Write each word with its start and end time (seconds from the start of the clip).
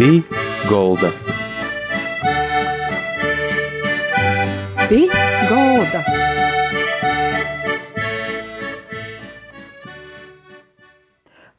Pī 0.00 0.22
Golda. 0.64 1.10
Pī 4.88 5.00
Golda. 5.50 6.00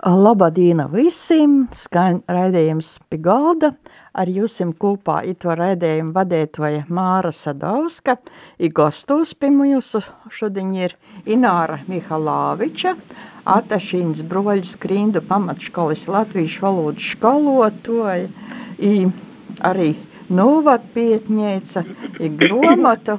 Labadīna 0.02 0.88
visiem, 0.90 1.68
skan 1.70 2.24
raidījums 2.26 2.96
Pigalda, 3.14 3.76
ar 4.14 4.30
jūsim 4.32 4.74
kopā 4.78 5.22
ito 5.28 5.54
raidījumu 5.56 6.14
vadētoja 6.16 6.86
Māra 6.92 7.32
Sadauska, 7.36 8.18
i 8.60 8.70
gostos 8.70 9.34
pie 9.34 9.52
mūsu 9.54 10.04
šodien 10.32 10.74
ir 10.76 10.96
Ināra 11.26 11.82
Mihalāviča, 11.88 12.96
Atašīns 13.52 14.22
broļu 14.30 14.68
skrindu 14.70 15.24
pamatškolas 15.26 16.06
latviešu 16.12 16.62
valodas 16.68 17.08
skolotoja, 17.16 18.30
i 18.78 19.08
arī 19.66 19.96
novatpietņēca, 20.30 21.86
i 22.22 22.30
gromatu 22.38 23.18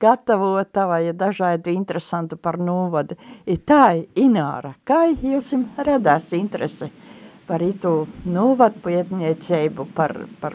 gatavotāja 0.00 1.12
dažādu 1.12 1.74
interesantu 1.74 2.38
par 2.40 2.56
novadu. 2.58 3.18
I 3.44 3.58
tā, 3.58 3.98
Ināra, 4.16 4.74
kā 4.84 5.08
jums 5.10 5.52
radās 5.76 6.30
interese 6.36 6.90
par 7.50 7.64
itu 7.66 8.06
novadu 8.30 8.78
pietniecību, 8.84 9.88
par, 9.94 10.14
par, 10.40 10.54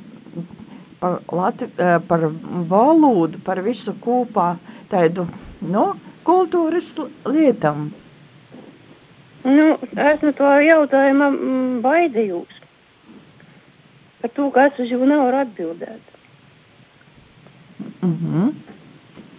par, 1.01 1.19
Latvi, 1.27 1.67
par 2.07 2.23
valodu, 2.71 3.41
par 3.43 3.59
visu 3.65 3.91
kopā 3.99 4.53
tādu, 4.89 5.27
nu, 5.59 5.89
kultūras 6.23 6.93
lietam? 7.27 7.89
Nu, 9.45 9.65
es 10.07 10.23
no 10.23 10.31
to 10.39 10.53
jautājumu 10.65 11.29
baidījos. 11.83 12.61
Par 14.23 14.31
to, 14.33 14.47
ka 14.55 14.69
es 14.71 14.79
uz 14.81 14.89
jau 14.89 15.03
nevaru 15.05 15.43
atbildēt. 15.43 16.15
Mm 18.01 18.17
-hmm. 18.21 18.53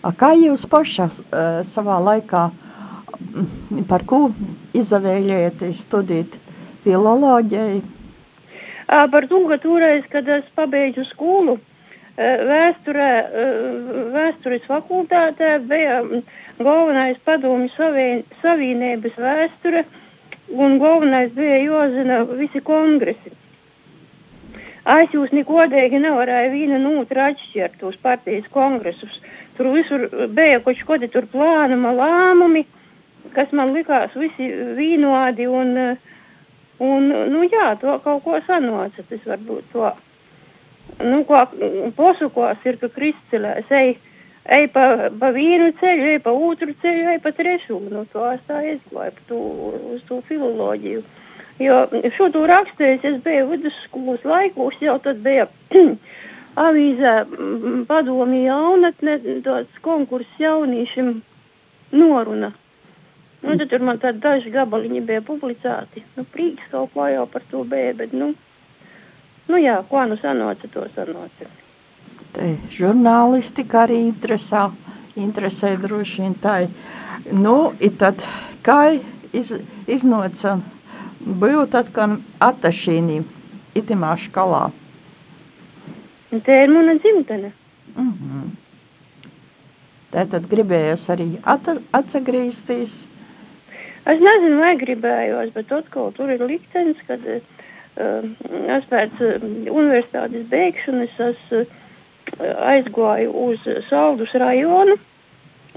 A 0.02 0.12
kā 0.12 0.34
jūs 0.38 0.68
pašas 0.68 1.20
uh, 1.20 1.64
savā 1.66 1.98
laikā 1.98 2.50
par 3.88 4.04
ko 4.04 4.30
izvēlējāties 4.74 5.80
studēt 5.88 6.38
filoloģiju? 6.86 7.84
Par 8.86 9.26
to, 9.26 9.40
toreiz, 9.62 10.04
kad 10.12 10.28
es 10.30 10.46
pabeidzu 10.54 11.04
skolu, 11.10 11.56
vēsturē, 12.16 13.10
vēstures 14.14 14.66
fakultātē 14.70 15.56
bija 15.68 16.00
galvenais 16.58 17.18
padomju 17.26 17.68
savienības 18.42 19.18
vēsture, 19.20 19.82
un 20.54 20.78
galvenais 20.78 21.34
bija 21.34 21.58
jāzina 21.64 22.22
visi 22.38 22.62
kongresi. 22.64 23.34
Es 24.86 25.10
jūs 25.10 25.32
nekodīgi 25.34 25.98
nevarēju 25.98 26.52
vienu 26.52 26.76
un 26.78 27.00
otru 27.02 27.20
atšķirt 27.24 27.80
tos 27.80 27.96
partijas 28.02 28.46
kongresus. 28.54 29.20
Tur 29.58 29.72
visur 29.74 30.06
bija 30.30 30.60
kaut 30.62 30.82
kādi 30.86 31.08
tur 31.10 31.26
plānuma 31.32 31.90
lēmumi, 31.96 32.62
kas 33.34 33.50
man 33.50 33.72
likās 33.74 34.14
visi 34.14 34.46
vīnodi 34.78 35.48
un, 35.50 35.74
un, 36.82 37.08
nu 37.32 37.44
jā, 37.48 37.70
to 37.80 37.96
kaut 38.04 38.24
ko 38.24 38.40
sanoca, 38.46 39.04
tas 39.08 39.28
varbūt 39.28 39.72
to. 39.72 39.92
Nu, 41.02 41.22
ko 41.28 41.42
posukos 41.96 42.62
ir, 42.64 42.78
ka 42.80 42.88
kristelēs, 42.94 43.70
ej, 43.74 43.96
ej 44.56 44.68
pa, 44.72 44.86
pa 45.20 45.30
vienu 45.34 45.72
ceļu, 45.80 46.10
ej 46.14 46.20
pa 46.24 46.32
otru 46.32 46.74
ceļu, 46.82 47.06
ej 47.14 47.20
pa 47.24 47.32
trešo, 47.36 47.80
nu, 47.90 48.04
to 48.12 48.24
es 48.30 48.42
tā 48.48 48.62
aizgāju, 48.62 49.24
to, 49.30 49.40
uz 49.96 50.04
to 50.08 50.20
filoloģiju. 50.28 51.02
Jo 51.58 51.86
šo 52.18 52.28
to 52.34 52.44
rakstējis, 52.48 53.04
es 53.08 53.20
biju 53.24 53.48
vidusskolas 53.54 54.24
laikos, 54.28 54.76
jau 54.84 54.98
tad 55.04 55.22
bija 55.24 55.48
avīzē 56.66 57.14
padomi 57.88 58.44
jaunatne, 58.44 59.18
tāds 59.44 59.82
konkurss 59.84 60.40
jaunīšiem 60.40 61.14
noruna. 61.96 62.52
Nu, 63.42 63.56
tad 63.56 63.68
tur 63.70 63.84
man 63.84 64.00
tādi 64.02 64.22
daži 64.22 64.50
gabaliņi 64.50 65.02
bija 65.06 65.22
publicēti. 65.24 66.02
Nu, 66.16 66.24
prīks 66.32 66.70
kaut 66.72 66.94
ko 66.94 67.06
jau 67.10 67.26
par 67.30 67.44
to 67.50 67.62
bija, 67.68 67.92
bet, 67.98 68.14
nu, 68.16 68.32
nu 69.48 69.60
jā, 69.60 69.76
ko 69.90 70.04
nu 70.08 70.16
sanoca, 70.20 70.70
to 70.72 70.86
sanoca. 70.94 71.50
Te 72.36 72.54
žurnālistika 72.72 73.84
arī 73.84 74.00
interesē, 74.06 74.66
interesē 75.16 75.76
droši 75.80 76.24
vien 76.24 76.34
tā. 76.42 76.56
Nu, 77.32 77.72
i 77.80 77.90
tad, 77.90 78.24
kā 78.66 78.80
iz, 79.36 79.52
iznoca, 79.86 80.58
bija 81.20 81.66
tad, 81.70 81.92
kad 81.94 82.18
atašīnī 82.40 83.22
itimā 83.76 84.14
škalā. 84.20 84.68
Tā 86.30 86.62
ir 86.64 86.72
mana 86.72 86.94
dzimtene. 86.98 87.52
Mm 87.96 88.12
-hmm. 88.12 88.48
Tātad 90.10 90.46
gribējās 90.48 91.10
arī 91.10 91.28
atgriezties. 91.92 93.06
Es 94.06 94.20
nezinu, 94.22 94.60
vai 94.62 94.76
gribējos, 94.78 95.50
bet 95.56 95.72
atkal 95.74 96.12
tur 96.14 96.30
ir 96.30 96.42
liktenis, 96.46 96.98
kad 97.08 97.24
uh, 97.26 97.40
es 98.76 98.86
pēc 98.90 99.18
uh, 99.18 99.46
universitātes 99.66 100.46
beigšanas 100.52 101.16
es 101.26 101.40
uh, 101.56 101.64
aizgāju 102.70 103.32
uz 103.48 103.66
Saldus 103.88 104.34
rajonu. 104.38 104.94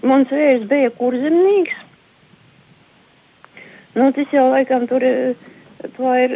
Mans 0.06 0.30
vējs 0.32 0.68
bija 0.70 0.92
kurzemnīgs. 1.00 1.86
Nu, 3.98 4.12
tas 4.16 4.36
jau 4.36 4.46
laikam 4.54 4.86
tur 4.92 5.04
uh, 5.10 5.50
to 5.96 6.12
ir 6.20 6.36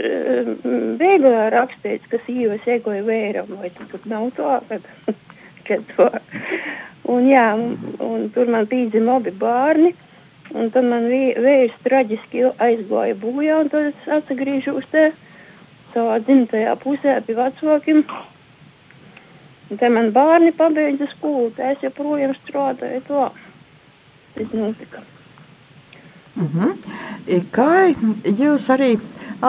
veiglā 1.00 1.50
rakstīts, 1.54 2.08
ka 2.12 2.20
sīvas 2.26 2.66
egoja 2.78 3.04
vēram, 3.06 3.54
vai 3.60 3.70
tur 3.76 4.02
nav 4.10 4.30
to, 4.38 4.56
kad, 4.70 4.90
kad 5.68 5.86
to. 5.94 6.10
Un 7.14 7.28
jā, 7.28 7.46
un, 8.02 8.30
tur 8.34 8.50
man 8.50 8.66
pīdzima 8.72 9.18
obi 9.20 9.34
bārni, 9.36 9.92
un 10.54 10.70
tad 10.74 10.86
man 10.86 11.08
vējs 11.10 11.76
traģiski 11.86 12.46
aizgāja 12.62 13.16
bojā, 13.20 13.60
un 13.64 13.72
tad 13.74 13.90
es 13.92 14.12
atsagrīžos 14.20 14.86
te 14.92 15.10
savā 15.94 16.20
dzimtajā 16.26 16.76
pusē 16.84 17.18
pie 17.26 17.38
vecākiem. 17.38 18.04
Un 19.72 19.80
te 19.82 19.90
man 19.90 20.12
bārni 20.14 20.54
pabeidza 20.54 21.08
skolu, 21.16 21.50
te 21.58 21.74
es 21.74 21.84
joprojām 21.86 22.36
strādāju 22.44 23.02
to. 23.08 23.26
Tas 24.36 24.54
notika. 24.54 25.04
Uh 26.36 26.44
-huh. 26.56 26.74
Kā 27.52 27.94
jūs 28.26 28.70
arī 28.74 29.00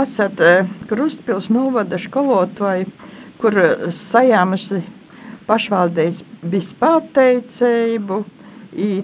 esat 0.02 0.40
Krustpils 0.88 1.50
novada 1.50 1.98
skolotāji, 1.98 2.86
kur 3.38 3.52
sajāmusi 3.88 4.82
pašvaldības 5.46 6.72
pateicību, 6.80 8.24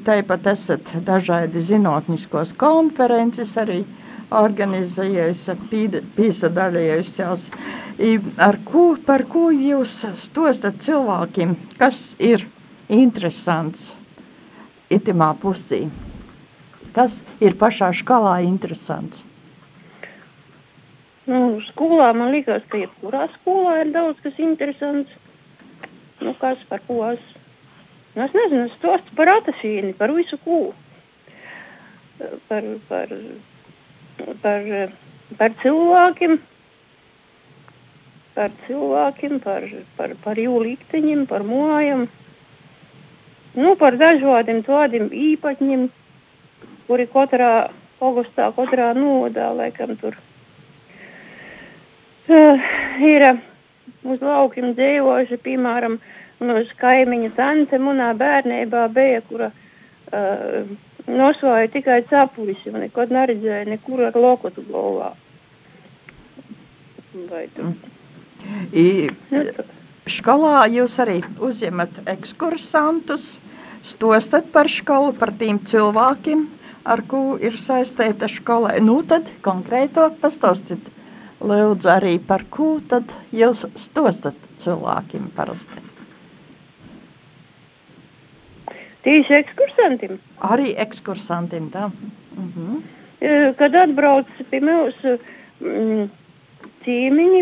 tāpat 0.05 0.47
esat 0.51 0.93
dažādi 1.07 1.63
zinātniskos 1.63 2.53
konferences 2.59 3.57
arī 3.61 3.85
organizējies, 4.31 5.49
piesadalījusies. 6.17 7.49
Ar 8.39 8.59
ko, 8.67 8.85
par 9.07 9.27
ko 9.31 9.51
jūs 9.55 9.97
stostat 10.19 10.83
cilvēkiem, 10.83 11.57
kas 11.79 12.15
ir 12.19 12.47
interesants 12.91 13.93
itimā 14.91 15.35
pusī? 15.43 15.89
Kas 16.95 17.21
ir 17.39 17.55
pašā 17.59 17.93
skolā 17.95 18.41
interesants? 18.43 19.27
Nu, 21.31 21.61
skolā 21.69 22.11
man 22.17 22.33
liekas, 22.35 22.65
ka 22.71 22.81
jebkurā 22.81 23.29
skolā 23.37 23.85
ir 23.85 23.93
daudz 23.95 24.19
kas 24.25 24.39
interesants. 24.43 25.13
Nu, 26.21 26.35
kas 26.41 26.59
par 26.69 26.83
ko 26.89 27.05
es? 27.13 27.23
Nu, 28.15 28.25
es 28.25 28.35
nezinu, 28.35 28.67
es 28.67 28.79
stostu 28.79 29.15
par 29.19 29.31
atašīni, 29.37 29.95
par 29.99 30.13
visu 30.17 30.39
ko. 30.45 30.61
Par, 32.49 32.67
par, 32.89 33.13
par, 34.43 34.67
par 35.39 35.55
cilvēkiem, 35.63 36.35
par 38.35 38.51
cilvēkiem, 38.67 39.39
par, 39.45 39.69
par, 39.97 40.17
par 40.25 40.43
jū 40.43 40.59
likteņiem, 40.67 41.25
par 41.31 41.47
mojām. 41.47 42.09
Nu, 43.55 43.73
par 43.79 43.97
dažādiem 43.99 44.61
tādiem 44.67 45.09
īpaņiem 45.11 45.89
kuri 46.91 47.07
katrā 47.07 47.71
augustā, 48.03 48.49
katrā 48.57 48.89
nodā, 48.99 49.53
laikam 49.55 49.93
tur 50.01 50.17
uh, 52.27 52.65
ir 53.07 53.27
uz 54.03 54.25
laukiem 54.25 54.73
dzīvojuši, 54.75 55.39
piemēram, 55.45 56.01
uz 56.41 56.71
kaimiņa 56.81 57.33
tante 57.37 57.81
manā 57.83 58.13
bērnībā 58.17 58.87
bija, 58.95 59.21
kura 59.29 59.51
uh, 59.51 60.71
nosvāja 61.07 61.71
tikai 61.75 62.01
capulis, 62.11 62.63
un 62.71 62.81
nekad 62.85 63.13
neredzēja 63.13 63.67
nekur 63.69 64.07
ar 64.09 64.17
lokotu 64.17 64.65
galvā. 64.69 65.13
Vai 67.31 67.49
tu? 67.57 67.75
I, 68.73 69.11
nu, 69.33 69.45
Skolā 70.11 70.65
jūs 70.73 70.97
arī 71.03 71.19
uzņemat 71.45 72.01
ekskursantus, 72.11 73.35
stostat 73.87 74.49
par 74.55 74.71
skolu, 74.73 75.13
par 75.15 75.35
tiem 75.39 75.61
cilvēkiem, 75.61 76.47
ar 76.89 77.05
ko 77.07 77.37
ir 77.43 77.59
saistīta 77.61 78.31
skolai. 78.33 78.81
Nu, 78.83 79.01
tad 79.07 79.31
konkrētāk 79.45 80.17
pastāstiet 80.23 80.89
lūdzu 81.41 81.93
arī 81.93 82.17
par 82.19 82.47
ko 82.51 82.79
tad 82.89 83.15
jūs 83.35 83.67
stostat 83.79 84.37
cilvēkiem 84.61 85.31
parasti? 85.37 85.90
Tieši 89.05 89.37
ekskursantiem. 89.39 90.19
Arī 90.45 90.75
ekskursantiem, 90.85 91.71
tā? 91.73 91.89
Mhm. 92.37 92.81
Kad 93.57 93.77
atbrauc 93.77 94.29
pie 94.51 94.61
mūsu 94.65 95.17
mm, 95.61 96.11
cīmiņi, 96.85 97.41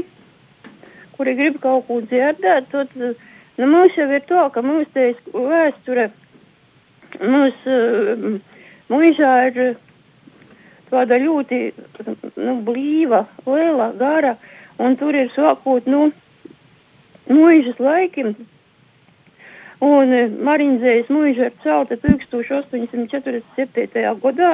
kuri 1.16 1.34
grib 1.38 1.58
kaut 1.62 1.87
ko 1.87 2.00
dzirdēt, 2.02 2.70
tad 2.72 2.94
nu, 2.99 3.12
mums 3.66 3.99
jau 3.99 4.08
ir 4.10 4.25
to, 4.26 4.44
ka 4.55 4.62
mūsu 4.62 5.10
vēsture, 5.34 6.08
mūsu 7.22 7.76
mm, 8.14 8.38
mūžā 8.90 9.34
ir 9.50 9.61
tāda 10.90 11.19
ļoti 11.22 11.61
nu, 12.37 12.58
blīva, 12.66 13.25
liela, 13.46 13.93
gara, 13.99 14.37
un 14.82 14.96
tur 15.00 15.16
ir 15.19 15.31
sākot, 15.34 15.87
nu, 15.90 16.08
mūžas 17.31 17.82
laikiem. 17.82 18.34
Un 19.84 20.10
Mariņzējas 20.42 21.10
mūža 21.14 21.50
ir 21.50 21.54
celta 21.62 21.94
1847. 22.02 24.02
gadā. 24.25 24.52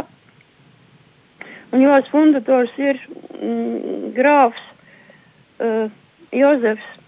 Un 1.72 1.78
jos 1.80 2.10
fundators 2.12 2.74
ir 2.78 3.00
mm, 3.40 4.12
grāfs 4.14 4.64
uh, 5.64 5.88
Jozefs 6.30 6.88
uh, 6.92 6.98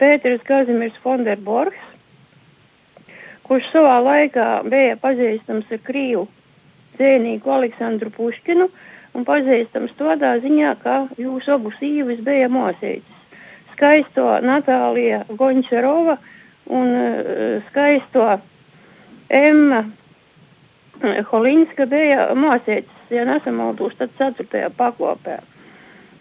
Pēteris 0.00 0.42
Kazimirs 0.48 0.96
Fonderborgs, 1.04 1.82
kurš 3.46 3.64
savā 3.72 3.96
laikā 4.02 4.48
bija 4.66 4.96
pazīstams 5.00 5.70
ar 5.70 5.80
Krīvu 5.86 6.26
dzēnīgu 6.98 7.54
Aleksandru 7.56 8.10
Puškinu 8.12 8.66
un 9.14 9.24
pazīstams 9.28 9.92
tādā 9.96 10.30
ziņā, 10.42 10.70
ka 10.82 10.94
jūs 11.20 11.48
abu 11.52 11.70
sīvis 11.78 12.20
bija 12.26 12.48
mosītis. 12.52 13.18
Skaisto 13.72 14.26
Natālija 14.44 15.24
Gončerova 15.38 16.18
un 16.72 16.94
uh, 16.98 17.68
skaisto 17.68 18.28
Emma 19.32 19.84
Holinska 21.30 21.86
bija 21.90 22.28
mosītis 22.38 23.12
ja 23.12 23.24
nesamaldos, 23.28 23.94
tad 23.98 24.12
ceturtajā 24.18 24.70
pakopē. 24.76 25.40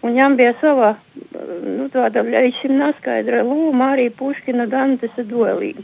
Un 0.02 0.16
viņam 0.16 0.38
bija 0.40 0.54
sava, 0.62 0.96
nu, 1.62 1.86
tāda 1.94 2.24
līdz 2.26 2.62
šim 2.62 2.78
neskaidra 2.80 3.44
lūma 3.46 3.92
arī 3.96 4.08
Puškina 4.18 4.66
Dantesa 4.72 5.26
duelī. 5.28 5.76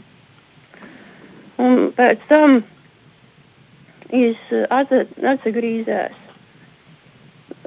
Un 1.62 1.92
pēc 1.94 2.24
tam 2.30 2.60
viņš 4.10 4.50
atsagrīzēs. 4.74 6.27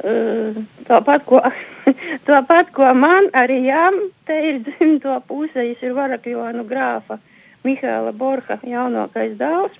Tāpat, 0.01 1.25
ko, 1.29 1.41
tāpat, 2.27 2.71
ko 2.73 2.87
man 2.97 3.27
arī 3.37 3.59
jām, 3.67 3.99
te 4.25 4.37
ir 4.49 4.61
dzimto 4.65 5.19
puse, 5.27 5.53
viņš 5.61 5.83
ir 5.85 5.97
Varakļonu 5.97 6.65
grāfa 6.69 7.19
Mihāla 7.67 8.13
Borha 8.17 8.57
jaunākais 8.65 9.35
dēls, 9.37 9.75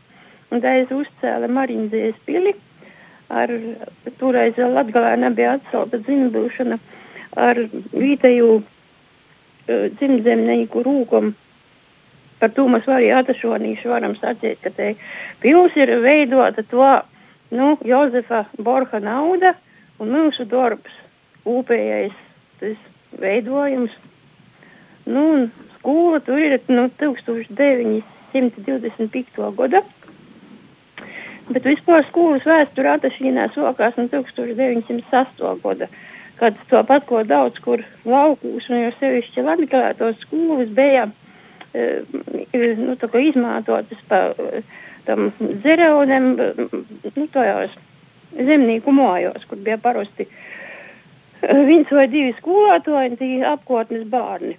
un 0.53 0.62
tā 0.62 0.75
es 0.83 0.91
uzcēla 0.94 1.50
Mariņdzējas 1.50 2.19
pili 2.27 2.53
ar 3.31 3.53
toreiz 4.19 4.59
Latgalē 4.59 5.15
nebija 5.23 5.56
atcelta 5.57 5.97
dzimbušana 6.03 6.77
ar 7.39 7.63
vietēju 7.95 8.51
uh, 8.59 8.65
dzimdzemnieku 9.97 10.83
rūkumu. 10.85 11.33
Par 12.41 12.53
to 12.57 12.65
mēs 12.69 12.88
arī 12.89 13.09
atašonīši 13.13 13.89
varam 13.89 14.15
sacīt, 14.17 14.62
ka 14.62 14.69
te 14.74 14.94
pils 15.41 15.75
ir 15.77 15.94
veidota 16.01 16.65
to, 16.69 16.88
nu, 17.53 17.75
Jozefa 17.85 18.47
Borha 18.57 19.01
nauda 19.01 19.53
un 20.01 20.09
mūsu 20.15 20.45
darbs, 20.50 20.94
upējais 21.48 22.15
tas 22.62 22.77
veidojums. 23.21 23.94
Nu, 25.06 25.21
un 25.36 25.42
skola 25.77 26.19
tur 26.25 26.39
ir, 26.42 26.59
nu, 26.69 26.83
1925. 27.01 28.01
gada. 29.57 29.81
Bet 31.51 31.63
vispār 31.68 32.01
skolas 32.07 32.45
vēsture 32.48 32.89
atašīnās 32.95 33.51
sokās 33.57 33.94
no 33.98 34.03
1908. 34.12 35.62
gada, 35.65 35.88
kad 36.39 36.53
to 36.69 36.80
pat, 36.88 37.01
ko 37.09 37.18
daudz 37.27 37.56
kur 37.65 37.80
laukūs 38.07 38.65
un 38.69 38.77
jau 38.86 38.94
sevišķi 39.00 39.39
latgalētos 39.48 40.15
skolas 40.24 40.69
bija, 40.77 41.03
e, 41.74 41.77
nu, 42.80 42.94
izmantotas 43.25 44.01
pa 44.07 44.19
tam 45.07 45.19
zereuniem, 45.65 46.25
nu, 47.18 47.25
tajās 47.33 47.71
zemnīku 48.35 48.93
mājos, 48.95 49.45
kur 49.49 49.61
bija 49.63 49.77
parasti 49.81 50.27
viens 51.69 51.89
vai 51.91 52.07
divi 52.11 52.33
skolātoji, 52.39 53.17
tī 53.19 53.31
apkotnes 53.47 54.05
bārni. 54.11 54.57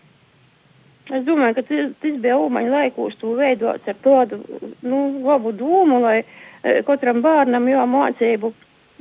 Es 1.12 1.24
domāju, 1.26 1.56
ka 1.58 1.64
tas, 1.66 1.90
tas 2.02 2.19
bija 2.22 2.38
Umaņa 2.38 2.70
laikos 2.72 3.16
to 3.20 3.34
veidots 3.38 3.88
ar 3.90 3.98
tādu, 4.04 4.38
nu, 4.86 5.00
labu 5.26 5.52
domu, 5.56 5.98
lai 6.02 6.20
uh, 6.22 6.78
katram 6.86 7.22
bērnam 7.24 7.66
jau 7.70 7.86
mācību 7.90 8.52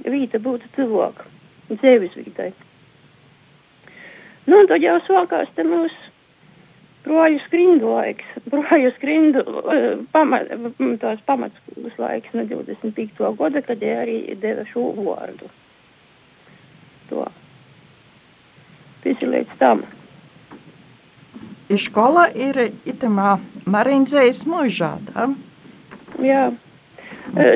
vīta 0.09 0.41
būtu 0.41 0.71
cilvēka, 0.75 1.27
dzīves 1.69 2.17
vītai. 2.17 2.49
Nu, 4.47 4.57
un 4.57 4.69
tad 4.69 4.81
jau 4.81 4.97
sākās 5.05 5.51
te 5.55 5.65
mūsu 5.67 6.10
broļu 7.05 7.39
skrindu 7.45 7.91
laiks, 7.91 8.27
broļu 8.51 8.91
skrindu 8.97 9.43
uh, 9.47 9.85
pamat, 10.13 10.51
tās 11.01 11.21
pamatskolas 11.27 11.97
laiks 12.01 12.33
no 12.37 12.45
25. 12.49 13.21
gada, 13.39 13.63
kad 13.65 13.85
arī 13.85 14.19
deva 14.41 14.65
šo 14.71 14.91
vārdu. 14.99 15.49
To. 17.11 17.25
Tas 19.03 19.23
ir 19.25 19.31
līdz 19.33 19.55
tam. 19.59 19.85
Škola 21.71 22.27
ir 22.35 22.57
itamā 22.87 23.37
Marindzējas 23.71 24.43
mūžā, 24.49 24.91
tā? 25.11 25.29
Jā. 26.21 26.49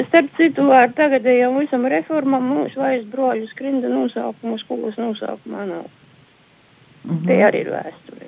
Starp 0.07 0.31
citu, 0.37 0.69
ar 0.71 0.93
tagadējām 0.95 1.57
visam 1.59 1.83
reformam 1.91 2.45
mūsu 2.47 2.79
vairs 2.79 3.03
broļu 3.11 3.49
skrinda 3.51 3.91
nosaukumu 3.91 4.57
skolas 4.61 4.95
nosaukumā 5.01 5.65
nav. 5.67 5.87
-hmm. 7.05 7.25
Te 7.27 7.39
arī 7.45 7.65
ir 7.65 7.71
vēsture. 7.73 8.24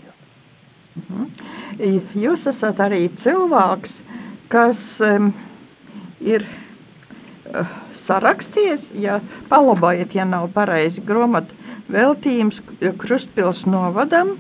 -hmm. 0.97 2.21
Jūs 2.23 2.47
esat 2.47 2.79
arī 2.79 3.09
cilvēks, 3.09 4.03
kas 4.49 5.01
um, 5.01 5.33
ir 6.21 6.45
uh, 6.47 7.67
sarakstījies, 7.94 8.91
ja 8.95 9.21
palabojiet, 9.49 10.15
ja 10.15 10.25
nav 10.25 10.49
pareizi 10.53 11.01
gromatu 11.01 11.55
veltījums 11.89 12.61
Krustpils 12.97 13.66
novadam, 13.66 14.37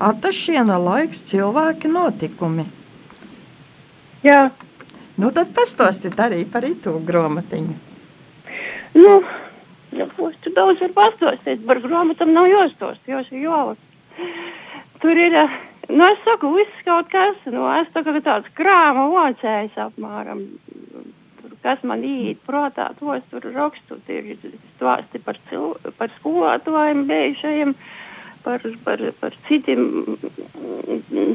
Atašiena 0.00 0.78
laiks, 0.80 1.20
cilvēki, 1.28 1.90
notikumi. 1.92 2.64
Jā. 4.24 4.48
Nu, 5.20 5.28
tad 5.36 5.50
pastāstiet 5.56 6.16
arī 6.24 6.46
par 6.48 6.64
itu 6.64 6.94
grāmatiņu. 7.04 7.74
Nu, 8.96 9.12
ja, 9.92 10.06
tu 10.16 10.52
daudz 10.56 10.80
var 10.86 10.94
pastāstīt, 10.96 11.66
par 11.68 11.82
grāmatam 11.84 12.32
nav 12.32 12.48
jāstāst, 12.48 13.02
jos 13.12 13.28
ir 13.28 13.44
jālas. 13.44 13.82
Tur 15.04 15.20
ir, 15.20 15.36
nu, 15.90 16.04
es 16.06 16.20
saku, 16.24 16.52
viss 16.56 16.84
kaut 16.86 17.08
kas, 17.12 17.38
nu, 17.50 17.64
es 17.80 17.88
tā 17.94 18.02
kā 18.06 18.14
tāds 18.24 18.50
krāma 18.58 19.08
vocējs 19.12 19.78
apmēram, 19.80 20.44
kas 21.64 21.82
man 21.86 22.04
īet 22.06 22.40
prātā, 22.46 22.90
tos 22.98 23.24
tur 23.30 23.48
rakstu, 23.54 23.98
ir 24.08 24.36
stāsti 24.76 25.20
par, 25.24 25.40
cil, 25.50 25.74
par 25.98 26.12
skolātojiem 26.20 27.04
bijušajiem. 27.10 27.74
Par, 28.40 28.62
par, 28.86 29.02
par 29.20 29.34
citiem, 29.44 29.82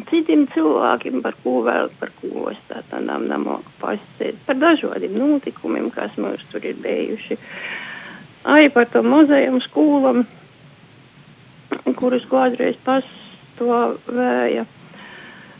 citiem 0.09 0.47
cilvēkiem, 0.55 1.19
par 1.21 1.35
ko 1.43 1.59
vēl, 1.67 1.91
par 1.99 2.09
ko 2.17 2.47
es 2.49 2.57
tā 2.65 2.79
tādām 2.89 3.27
nemoku 3.29 3.75
pasēt, 3.77 4.39
par 4.47 4.57
dažādiem 4.57 5.13
notikumiem, 5.13 5.91
kas 5.93 6.17
mums 6.17 6.41
tur 6.49 6.65
ir 6.65 6.79
bijuši. 6.81 7.37
Arī 8.55 8.71
par 8.73 8.89
to 8.89 9.03
muzejam 9.05 9.59
skolam, 9.67 10.23
kurus 12.01 12.25
kādreiz 12.33 12.81
pastāvēja. 13.59 14.65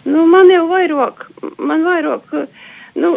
Nu, 0.06 0.26
man 0.30 0.52
jau 0.54 0.68
vairāk, 0.70 1.26
man 1.58 1.86
vairāk, 1.88 2.34
uh, 2.38 2.66
Nu, 2.96 3.10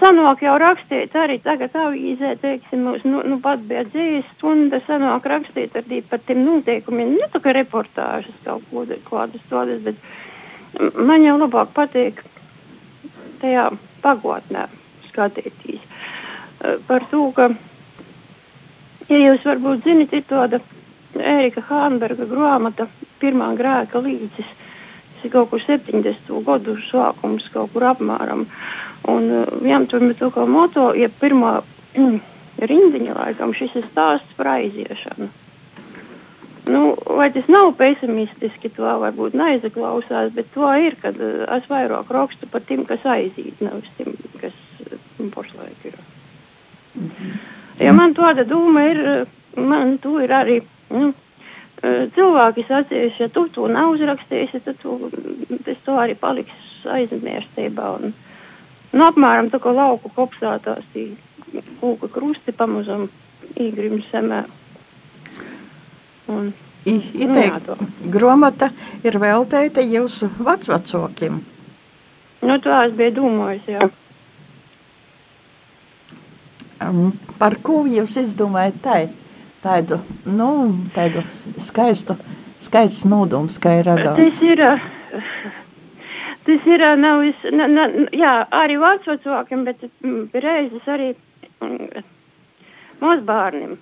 sanāk 0.00 0.40
jau 0.42 0.56
rakstīt 0.58 1.12
arī 1.14 1.36
tagad 1.44 1.76
avīzē, 1.78 2.32
teiksim, 2.42 2.80
mums, 2.82 3.04
nu, 3.06 3.20
nu 3.30 3.36
pat 3.42 3.60
bija 3.70 3.84
dzīves 3.86 4.26
stunda, 4.34 4.80
sanāk 4.88 5.28
rakstīt 5.30 5.76
arī 5.78 6.00
par 6.10 6.18
tiem 6.26 6.40
noteikumiem, 6.42 7.12
nu, 7.14 7.28
tā 7.30 7.38
kā 7.44 7.54
reportāžas 7.54 8.34
kaut 8.42 8.66
ko, 8.72 8.82
kādas 9.06 9.44
tādas, 9.52 9.84
bet 9.86 10.98
man 10.98 11.22
jau 11.22 11.36
labāk 11.38 11.70
patīk 11.76 12.24
tajā 13.38 13.68
pagotnē 14.02 14.66
skatītīs. 15.12 15.84
Par 16.90 17.06
to, 17.12 17.22
ka, 17.38 17.52
ja 19.06 19.20
jūs 19.28 19.46
varbūt 19.46 19.86
zinat, 19.86 20.10
ir 20.18 20.26
tāda 20.26 20.58
Ērika 21.14 21.62
Hānberga 21.70 22.26
grāmata 22.26 22.90
Pirmā 23.18 23.52
grēka 23.58 23.98
līdzis, 24.04 24.50
tas 25.14 25.24
ir 25.26 25.32
kaut 25.32 25.50
kur 25.50 25.62
70. 25.64 26.30
gadu 26.46 26.76
sākums, 26.90 27.48
kaut 27.52 27.72
kur 27.72 27.88
apmēram. 27.90 28.46
Un 29.08 29.28
viņam 29.62 29.86
tur 29.90 30.04
bija 30.06 30.20
tā 30.22 30.30
kā 30.34 30.46
moto, 30.46 30.92
ja 30.94 31.08
pirmā 31.20 31.60
rindiņa 32.70 33.18
laikam 33.18 33.54
šis 33.56 33.76
ir 33.78 33.86
stāsts 33.90 34.34
par 34.38 34.54
aiziešanu. 34.56 35.28
vai 37.16 37.30
tas 37.32 37.46
nav 37.48 37.72
pesimistiski, 37.78 38.68
to 38.76 38.88
varbūt 39.02 39.36
neaizaklausās, 39.38 40.32
bet 40.34 40.50
to 40.54 40.68
ir, 40.76 40.96
kad 41.02 41.16
uh, 41.16 41.46
es 41.56 41.68
vairāk 41.70 42.10
rakstu 42.12 42.48
par 42.50 42.60
tiem, 42.68 42.84
kas 42.84 43.06
aiziet, 43.08 43.60
nevis 43.60 43.88
tiem, 43.96 44.12
kas 44.40 44.52
uh, 44.84 44.98
pašlaik 45.34 45.84
ir. 45.84 45.94
Mm 46.94 47.10
-hmm. 47.10 47.38
Ja 47.80 47.92
man 47.92 48.14
tāda 48.14 48.44
doma 48.44 48.82
ir, 48.82 49.00
uh, 49.00 49.62
man 49.64 49.98
tu 49.98 50.18
ir 50.20 50.30
arī, 50.30 50.62
nu, 50.90 51.14
cilvēki 51.82 52.64
sacījuši, 52.68 53.22
ja 53.22 53.28
tu 53.32 53.46
to 53.54 53.68
nav 53.70 53.94
uzrakstījusi, 53.94 54.62
tad 54.64 54.78
tu, 54.82 54.96
tas 55.66 55.82
to 55.86 55.98
arī 56.00 56.16
paliks 56.18 56.86
aizmirstībā. 56.88 57.90
Un, 57.98 58.14
nu, 58.92 59.02
apmēram 59.06 59.50
tā 59.52 59.60
kā 59.62 59.74
lauku 59.74 60.10
kopsātās, 60.16 60.86
tī 60.94 61.10
kūka 61.80 62.10
krusti 62.12 62.54
pamazam 62.56 63.08
īgrim 63.56 64.00
semē. 64.10 64.44
Un, 66.28 66.50
Ieteikta 66.88 67.74
nu, 67.76 67.86
grāmata 68.12 68.70
ir 69.04 69.18
veltīta 69.20 69.82
jūsu 69.84 70.30
vecvecākiem. 70.38 71.40
Nu, 72.48 72.58
tā 72.62 72.84
es 72.86 72.94
biju 72.96 73.16
domājis, 73.18 73.66
jā. 73.74 73.88
Par 77.38 77.58
ko 77.66 77.82
jūs 77.90 78.14
izdomājat 78.22 78.78
tai? 78.84 79.00
Tādu, 79.58 79.98
nu, 80.26 80.50
tādu 80.94 81.24
skaistu, 81.58 82.14
skaists 82.62 83.06
nodums, 83.10 83.58
kā 83.58 83.80
ir 83.80 83.88
radās. 83.90 84.20
Tas 84.20 84.38
ir, 84.46 84.62
tas 86.46 86.68
ir, 86.74 86.84
nav, 87.02 87.24
na, 87.58 87.66
na, 87.72 87.86
jā, 88.14 88.34
arī 88.54 88.78
vecvecākiem, 88.78 89.64
bet 89.66 89.82
reizes 90.46 90.86
arī 90.86 91.10
mm, 91.58 92.06
mazbārnim. 93.02 93.78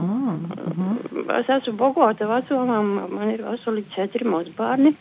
Mm, 0.00 0.38
-hmm. 0.48 1.30
Es 1.38 1.48
esmu 1.48 1.72
Bogota 1.76 2.26
vecumā, 2.26 2.82
man 3.10 3.30
ir 3.30 3.42
veseli 3.44 3.84
četri 3.94 4.24
mazbārni. 4.24 4.94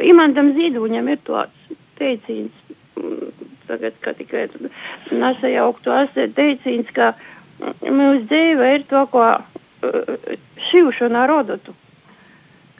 Imantam 0.00 0.52
Zīduņam 0.56 1.08
ir 1.10 1.18
tāds 1.26 1.76
teicīns, 1.98 2.52
tagad, 3.66 3.92
ka 4.00 4.12
tikai 4.12 4.48
nesajauktu 5.10 5.92
asti 5.92 6.28
teicīns, 6.36 6.92
ka 6.94 7.14
mūsu 7.82 8.26
dzīve 8.30 8.72
ir 8.76 8.86
to, 8.90 9.04
ko 9.12 9.26
šīvšana 10.70 11.26
rodotu, 11.30 11.74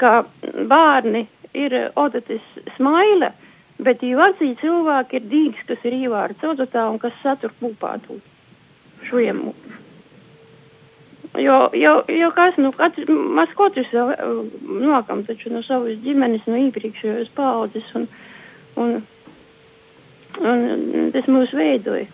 ka 0.00 0.22
bārni 0.70 1.26
ir 1.54 1.76
odatis 1.98 2.42
smaile, 2.76 3.32
bet 3.82 4.02
īvācija 4.06 4.58
cilvēki 4.60 5.18
ir 5.18 5.30
dīgs, 5.30 5.64
kas 5.68 5.86
ir 5.88 5.98
īvārds 6.04 6.44
odotā 6.46 6.86
un 6.90 7.00
kas 7.02 7.16
satur 7.22 7.54
pūpātu 7.60 8.20
šiem 9.08 9.48
Jo, 11.38 11.70
jo, 11.72 11.92
jo 12.12 12.28
kas, 12.36 12.58
nu, 12.60 12.68
katrs, 12.76 13.08
mēs 13.08 13.54
katrs 13.56 13.92
jau 13.94 14.10
nokam 14.68 15.22
taču 15.24 15.48
no 15.48 15.62
savas 15.64 15.96
ģimenes, 16.04 16.44
no 16.44 16.58
iepriekšējās 16.60 17.30
paudzes, 17.32 17.86
un, 17.96 18.04
un, 18.76 18.98
un 20.42 20.66
tas 21.14 21.30
mūs 21.32 21.54
veidoja. 21.56 22.04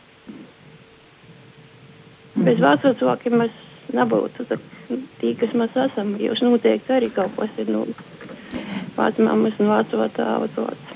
Bez 2.48 2.60
vecākiem 2.64 3.40
mēs 3.42 3.56
nebūtu 3.94 4.46
tī, 4.48 5.34
kas 5.38 5.56
mēs 5.56 5.76
esam. 5.88 6.14
Jūs 6.20 6.44
noteikti 6.44 6.96
arī 6.96 7.10
kaut 7.14 7.34
kas 7.38 7.60
ir 7.60 7.72
no 7.72 7.84
vecmāmas 8.96 9.58
un 9.60 9.72
veco 9.72 10.08
tēva 10.16 10.48
dots. 10.56 10.94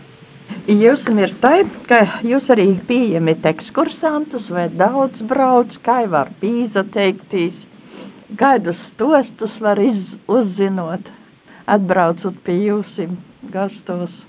Jūs 0.69 1.09
ir 1.17 1.33
tā, 1.43 1.53
ka 1.89 2.03
jūs 2.27 2.49
arī 2.53 2.67
pieejami 2.89 3.35
ekskursantus 3.51 4.51
vai 4.53 4.69
daudz 4.69 5.25
brauc, 5.27 5.77
kā 5.83 6.03
var 6.11 6.31
pīzateikties 6.43 7.67
Gaidus 8.33 8.79
stostus 8.89 9.61
var 9.61 9.77
iz, 9.79 10.15
uzzinot, 10.25 11.11
atbraucot 11.69 12.39
pie 12.47 12.55
jūsim 12.63 13.19
gastos? 13.53 14.23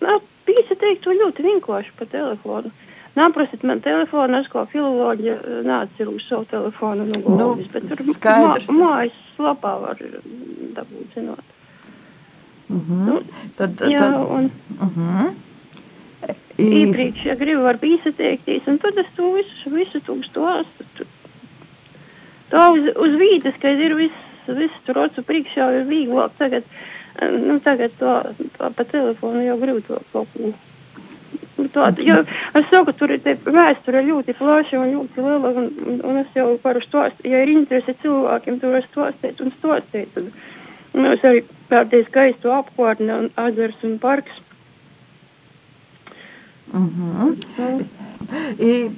Nā, 0.00 0.14
pīsi 0.48 0.78
teikt, 0.80 1.02
to 1.04 1.12
ļoti 1.18 1.44
vienkārši 1.44 1.92
pa 1.98 2.08
telefonu. 2.08 2.72
Nāprasiet 3.16 3.64
man 3.68 3.82
telefonu, 3.84 4.38
es 4.40 4.48
kā 4.48 4.64
filoloģija 4.72 5.62
nāciru 5.68 6.16
uz 6.16 6.26
savu 6.30 6.46
telefonu 6.48 7.04
no 7.10 7.20
Golvis, 7.26 7.68
nu, 7.68 7.72
bet 7.74 7.88
tur 7.90 8.12
skaidrs. 8.14 8.68
mā, 8.68 8.76
mājas 8.78 9.18
lapā 9.38 9.72
var 9.82 10.00
dabūt 10.78 11.16
zinot. 11.16 11.44
Mm 12.68 12.80
-hmm. 12.80 13.06
nu, 13.08 13.20
tad, 13.56 13.76
tad, 13.76 13.90
jā, 13.90 14.08
un... 14.36 14.50
Mm 14.80 14.90
-hmm. 14.96 15.32
Iepriekš, 16.58 17.24
ja 17.24 17.34
gribu, 17.34 17.62
var 17.62 17.76
pīsateikties, 17.80 18.68
un 18.68 18.78
tad 18.78 18.98
es 18.98 19.06
to 19.16 19.32
visu, 19.34 19.70
visu 19.70 20.00
tūkstu 20.06 20.40
stāstu 20.40 21.06
Tā 22.52 22.66
uz, 22.68 22.88
uz 23.00 23.14
vīdes, 23.16 23.54
kad 23.62 23.80
ir 23.80 23.94
viss, 23.96 24.24
viss 24.46 24.82
tur 24.86 24.98
ocu 25.06 25.24
priekšā, 25.24 25.70
ir 25.78 25.86
vieglāk 25.88 26.34
tagad, 26.38 26.64
nu 27.46 27.56
tagad 27.64 27.94
to, 28.00 28.12
to 28.58 28.70
pa 28.76 28.84
telefonu 28.84 29.44
jau 29.46 29.56
grūti 29.62 30.00
kaut 30.12 30.28
ko. 30.34 30.52
Nu, 31.62 31.68
tā, 31.70 31.90
jo 32.02 32.16
es 32.58 32.64
saku, 32.72 32.94
tur 32.98 33.12
ir 33.14 33.22
vēsture 33.22 34.02
ļoti 34.08 34.34
plaša 34.38 34.80
un 34.80 34.94
ļoti 34.96 35.22
liela, 35.22 35.52
un, 35.60 35.68
un, 35.86 36.00
un 36.10 36.20
es 36.22 36.30
jau 36.34 36.48
varu 36.64 36.82
stāstīt, 36.82 37.28
ja 37.30 37.42
ir 37.44 37.52
interese 37.54 37.94
cilvēkiem, 38.02 38.58
tur 38.62 38.78
es 38.80 38.88
stāstīt 38.90 39.42
un 39.44 39.52
stāstīt. 39.60 40.10
Tad 40.16 40.32
mēs 40.98 41.26
arī 41.28 41.44
pērdēju 41.70 42.08
skaistu 42.08 42.50
apkārtni 42.56 43.14
un 43.14 43.28
azars 43.38 43.86
un 43.86 43.98
parks. 44.02 44.40
Mm 46.72 46.88
-hmm. 46.88 47.36
mm. 47.58 47.84
I, 48.58 48.90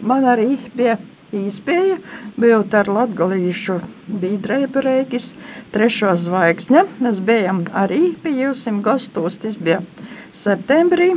man 0.00 0.24
arī 0.24 0.56
bija 0.76 0.96
īspēja 1.34 1.98
būt 2.38 2.74
ar 2.78 2.88
latgalīšu 2.88 3.80
bīdrēbu 4.08 4.80
reikis 4.80 5.34
trešo 5.74 6.14
zvaigzņa. 6.14 6.84
Mēs 7.02 7.20
bijām 7.20 7.64
arī 7.72 8.14
pie 8.22 8.30
jūsim 8.44 8.82
gastos, 8.82 9.38
tas 9.38 9.58
bija 9.58 9.82
septembrī. 10.32 11.14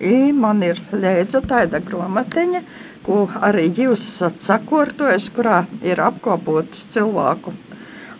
I 0.00 0.32
man 0.36 0.62
ir 0.64 0.80
lēdza 0.92 1.42
tāda 1.44 1.80
gromatiņa, 1.84 2.62
ko 3.06 3.24
arī 3.40 3.66
jūs 3.68 4.04
esat 4.14 4.44
sakortojis, 4.44 5.30
kurā 5.34 5.64
ir 5.84 6.00
apkopotas 6.04 6.86
cilvēku 6.92 7.54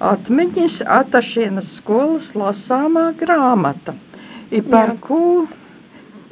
atmiņas, 0.00 0.80
atašienas 0.88 1.74
skolas 1.78 2.32
lasāmā 2.38 3.10
grāmata. 3.20 3.94
I 4.50 4.62
par 4.64 4.94
Jā. 4.94 5.00
ko 5.04 5.20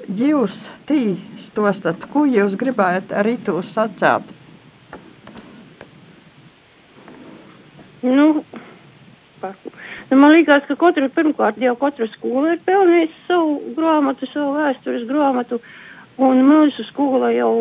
jūs 0.08 0.64
tī 0.88 1.18
stostat, 1.38 2.08
ko 2.10 2.24
jūs 2.26 2.56
gribētu 2.58 3.14
arī 3.14 3.36
to 3.44 3.60
sacēt? 3.62 4.34
Nu, 8.02 8.42
nu, 10.10 10.16
man 10.16 10.32
liekas, 10.32 10.64
ka 10.68 10.76
katra, 10.80 11.08
pirmkārt, 11.12 11.58
jau 11.62 11.74
katra 11.80 12.08
skola 12.14 12.54
ir 12.54 12.62
pelnījusi 12.66 13.26
savu 13.26 13.74
grāmatu, 13.76 14.28
savu 14.32 14.54
vēstures 14.56 15.04
grāmatu, 15.08 15.60
un 16.18 16.40
mūsu 16.46 16.86
skola 16.88 17.30
jau, 17.34 17.52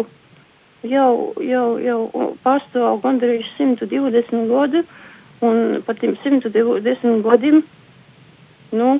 jau, 0.87 1.11
jau, 1.43 1.67
jau 1.83 2.29
pastāv 2.45 3.01
gandrīz 3.03 3.49
120 3.57 4.47
gadu, 4.51 4.85
un 5.45 5.83
par 5.85 5.99
tiem 5.99 6.15
120 6.23 7.21
gadiem, 7.27 7.61
nu, 8.71 8.95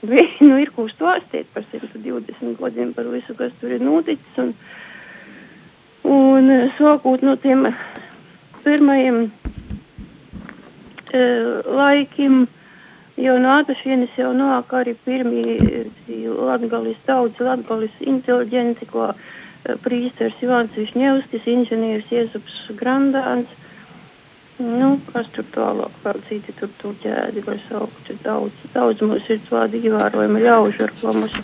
nu 0.46 0.60
ir 0.60 0.70
ko 0.76 0.86
stāstīt 0.92 1.50
par 1.54 1.64
120 1.72 2.60
gadiem, 2.60 2.94
par 2.96 3.08
visu, 3.12 3.36
kas 3.38 3.52
tur 3.62 3.74
ir 3.74 3.82
noticis, 3.84 4.38
un, 4.44 4.54
un 6.04 6.54
sākot 6.78 7.24
no 7.24 7.36
tiem 7.40 7.68
pirmajiem 8.64 9.28
laikim, 11.66 12.46
jo 13.20 13.36
no 13.40 13.56
Ātašienes 13.60 14.16
jau 14.18 14.32
nāk 14.36 14.72
arī 14.76 14.94
pirmie 15.04 15.58
latgalis 16.08 16.98
daudz, 17.06 17.40
latgalis 17.44 17.94
inteliģenti, 18.00 18.88
ko 18.90 19.10
prīsters 19.84 20.38
Ivans 20.44 20.76
Višņevskis, 20.76 21.48
inženieris 21.54 22.12
Iesups 22.14 22.60
Grandāns. 22.80 23.50
Nu, 24.60 24.98
kas 25.08 25.28
tur 25.32 25.46
tālāk 25.54 26.02
vēl 26.04 26.18
citi 26.28 26.52
tur 26.58 26.68
tur 26.80 26.96
ķēdi 27.00 27.44
var 27.46 27.60
saukt. 27.68 28.10
Daudz, 28.24 28.66
daudz 28.74 29.00
mums 29.00 29.28
ir 29.32 29.40
tādi 29.48 29.80
ievērojami 29.88 30.42
ļauži, 30.44 30.82
ar 30.84 30.92
ko 31.00 31.14
mēs, 31.16 31.38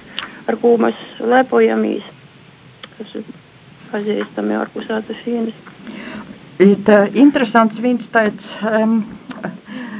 ar 0.53 0.59
ko 0.61 0.75
mēs 0.81 1.05
lepojamies, 1.25 2.11
kas 2.99 3.15
ir 3.21 3.31
pazīstami 3.87 4.59
ārpus 4.61 4.93
Ātašienes. 4.99 5.57
Ir 6.61 6.77
interesants 7.17 7.81
viens 7.85 8.09
tāds 8.13 8.57
um, 8.65 9.01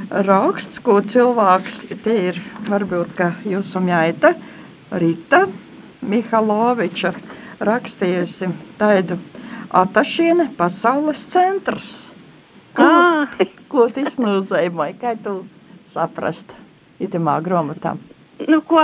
raksts, 0.09 0.79
ko 0.83 0.99
cilvēks, 1.03 1.81
te 2.03 2.15
ir 2.29 2.39
varbūt, 2.69 3.13
ka 3.17 3.31
jūsu 3.47 3.81
mjaita, 3.83 4.33
Rita 4.91 5.47
Mihaloviča 6.01 7.11
rakstījusi 7.59 8.51
tādu 8.79 9.17
atašiene 9.73 10.51
pasaules 10.57 11.23
centrs. 11.31 11.91
Ko, 12.77 12.87
ko 13.71 13.87
tas 13.91 14.19
nozīmē? 14.21 14.93
Kā 15.01 15.15
tu 15.19 15.41
saprast 15.89 16.55
itamā 17.03 17.39
grāmatā? 17.43 17.95
Nu, 18.47 18.61
ko? 18.61 18.83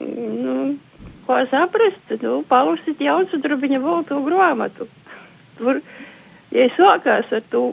nu, 0.00 0.54
ko 1.28 1.40
saprast? 1.52 2.16
Nu, 2.22 2.40
palusit 2.48 3.02
jaucu 3.04 3.38
drubiņa 3.44 3.82
voltu 3.84 4.22
grāmatu. 4.24 4.88
Tur, 5.60 5.82
ja 6.56 6.70
sākās 6.74 7.30
ar 7.36 7.44
to 7.52 7.66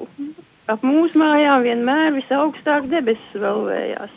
ap 0.68 0.84
mūsu 0.84 1.20
mājām 1.20 1.64
vienmēr 1.66 2.16
visaugstāk 2.18 2.90
debesis 2.92 3.36
vēlējās. 3.40 4.14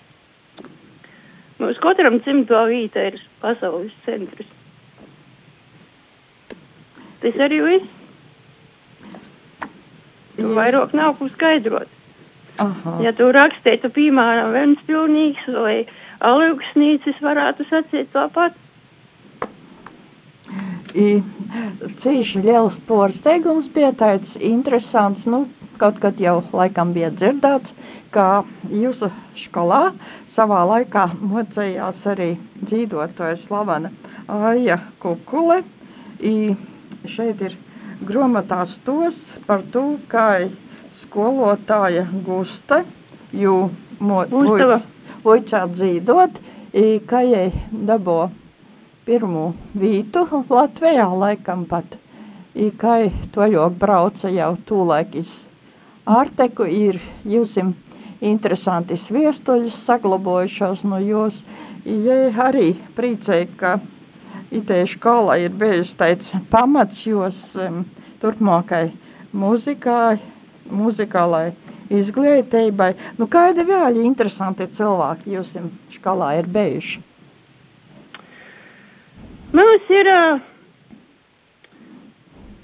Mums 1.61 1.79
katram 1.83 2.19
cimto 2.25 2.61
vīta 2.71 3.11
ir 3.11 3.21
pasaules 3.43 3.93
centrs. 4.07 4.49
Tas 7.21 7.37
arī 7.37 7.61
viss. 7.67 7.97
Jūs- 10.39 10.55
Vairāk 10.57 10.95
nav 10.97 11.19
ko 11.19 11.29
skaidrot. 11.29 11.89
Aha. 12.59 12.99
Ja 13.03 13.13
tu 13.13 13.29
rakstītu, 13.33 13.89
piemēram, 13.93 14.53
Ventspilnīgs 14.53 15.47
vai 15.55 15.87
Alaugsnīcis, 16.21 17.21
varētu 17.21 17.65
sacīt 17.69 18.11
tāpat. 18.13 18.53
I 20.95 21.23
cīši 21.95 22.43
liels 22.45 22.81
porsteigums 22.81 23.69
bija 23.73 23.93
tāds 23.93 24.35
interesants, 24.43 25.27
nu, 25.27 25.47
kaut 25.81 26.01
kad 26.03 26.21
jau 26.21 26.43
laikam 26.53 26.93
bija 26.93 27.09
dzirdēts, 27.15 27.73
ka 28.13 28.45
jūsu 28.69 29.09
skolā 29.39 29.95
savā 30.29 30.61
laikā 30.69 31.07
mocējās 31.21 32.03
arī 32.13 32.31
dzīvotoja 32.61 33.39
slavena 33.41 33.93
Aija 34.29 34.81
Kukule. 35.01 35.63
I 36.21 36.53
šeit 37.09 37.41
ir 37.47 37.57
grāmatā 38.05 38.61
stos 38.69 39.39
par 39.47 39.65
to, 39.73 39.97
kā 40.11 40.51
skolotāja 40.93 42.05
Gusta, 42.27 42.83
jū 43.33 43.71
vojcā 45.25 45.65
dzīvot, 45.73 46.41
kā 47.09 47.23
jai 47.25 47.49
dabo 47.73 48.31
pirmo 49.09 49.53
vītu 49.75 50.27
Latvijā 50.51 51.09
laikam 51.09 51.65
pat. 51.69 51.97
I 52.55 52.69
kā 52.75 53.07
toļok 53.33 53.77
brauca 53.79 54.29
jau 54.29 54.53
tūlaik 54.67 55.15
iz 55.17 55.50
Ārteku 56.11 56.65
ir 56.67 56.97
jūsim 57.23 57.69
interesantis 58.19 59.05
viestuļus 59.15 59.77
saglabojušos 59.87 60.83
no 60.91 60.99
jūs. 60.99 61.45
Jai 61.87 62.33
arī 62.35 62.73
priecēja, 62.97 63.47
ka 63.61 63.77
itē 64.51 64.81
škola 64.91 65.39
ir 65.45 65.55
bijusi 65.55 65.95
tāds 66.01 66.33
pamats 66.51 67.05
jūs 67.07 67.39
um, 67.63 67.85
turpmākai 68.23 68.89
muzikai, 69.31 70.19
muzikālai 70.67 71.53
izglītībai. 71.91 72.93
Nu, 73.19 73.31
kādi 73.31 73.63
vēl 73.71 74.03
interesanti 74.03 74.67
cilvēki 74.67 75.37
jūsim 75.37 75.71
skolā 75.95 76.35
ir 76.41 76.51
bijuši? 76.51 77.07
Mums 79.55 79.95
ir 79.95 80.11
ā, 80.11 80.23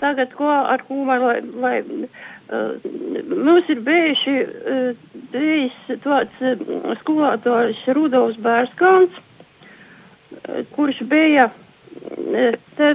tagad, 0.03 0.35
ko, 0.39 0.51
ar 0.51 0.83
ko 0.87 1.03
lai, 1.07 1.39
lai 1.63 1.77
mums 2.51 3.71
ir 3.73 3.81
bijuši 3.87 4.35
uh, 4.43 4.91
trīs 5.33 5.79
tāds 6.05 6.43
uh, 6.43 6.93
skolotājs 7.03 7.81
Rudolfs 7.97 8.39
Bērskāns, 8.43 9.17
uh, 9.17 10.61
kurš 10.77 11.01
bija 11.11 11.49
uh, 11.51 12.59
te, 12.79 12.93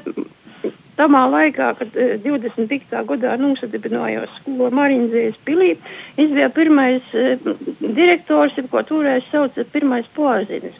tamā 1.00 1.26
laikā, 1.34 1.74
kad 1.82 2.00
uh, 2.00 2.14
25. 2.24 2.96
gadā 3.12 3.36
nosadibinājās 3.42 4.38
skola 4.40 4.72
Marinzējas 4.80 5.42
pilī, 5.48 5.74
viņš 6.20 6.38
bija 6.38 6.52
pirmais 6.56 7.12
uh, 7.12 7.52
direktors, 7.82 8.56
ko 8.72 8.86
toreiz 8.88 9.28
sauca 9.34 9.68
pirmais 9.74 10.08
pozinis. 10.16 10.80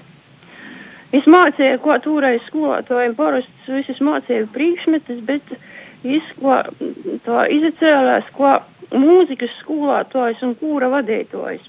Es 1.12 1.26
mācīju, 1.28 1.82
ko 1.84 1.98
toreiz 2.00 2.40
skolotājiem 2.48 3.18
parasti 3.20 3.76
visas 3.76 4.00
mācīju 4.00 4.48
priekšmetus, 4.56 5.20
bet 5.28 5.50
es 6.04 6.34
ko 6.40 6.58
tā 7.26 7.46
izcēlēs, 7.54 8.32
ko 8.38 8.56
mūzikas 8.92 9.54
skolotājs 9.62 10.42
un 10.46 10.56
kūra 10.60 10.90
vadītājs. 10.92 11.64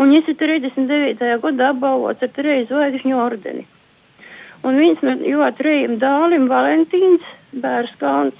Un 0.00 0.14
es 0.16 0.28
ir 0.32 0.38
39. 0.40 1.20
gadā 1.42 1.72
apbalvots 1.74 2.24
ar 2.24 2.32
trīs 2.36 2.68
zvaigžņu 2.70 3.18
ordeni. 3.20 3.66
Un 4.64 4.76
viens 4.76 5.00
no 5.04 5.16
jo 5.24 5.44
trījiem 5.56 5.98
dālim, 6.00 6.46
Valentīns 6.48 7.24
Bērskāns, 7.60 8.36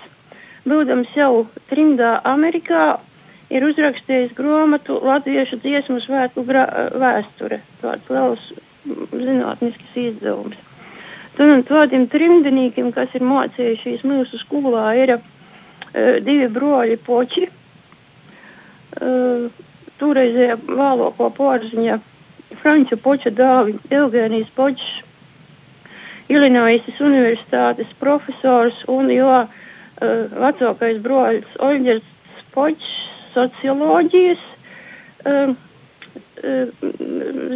būdams 0.68 1.12
jau 1.16 1.46
trimdā 1.72 2.18
Amerikā, 2.28 3.00
ir 3.50 3.66
uzrakstījis 3.66 4.34
grāmatu 4.38 5.00
Latviešu 5.04 5.60
dziesmu 5.64 6.00
svētku 6.04 6.44
vēsture. 6.46 7.60
Tāds 7.82 8.12
liels 8.12 8.50
zinātnisks 9.12 9.96
izdevums. 10.00 10.69
Tādiem 11.38 12.06
trimdinīkiem, 12.10 12.90
kas 12.92 13.12
ir 13.14 13.22
mācījušies 13.24 14.02
mūsu 14.04 14.40
skolā, 14.42 14.90
ir 14.98 15.14
uh, 15.16 15.20
divi 16.26 16.48
broļi 16.52 16.98
poči. 17.06 17.46
Uh, 19.00 19.46
Toreizējā 20.00 20.56
vēloko 20.64 21.28
porziņa 21.36 21.98
Franču 22.62 22.96
poča 23.04 23.30
dāvi 23.30 23.76
Eugēnijas 23.92 24.48
počs, 24.56 24.84
Ilinoisas 26.30 27.00
universitātes 27.02 27.90
profesors 28.00 28.76
un 28.88 29.10
jo 29.12 29.30
uh, 29.42 29.48
vecākais 30.00 31.00
broļs 31.04 31.58
Oļģers 31.66 32.16
Počs 32.54 32.86
socioloģijas 33.34 34.46
uh, 35.26 35.52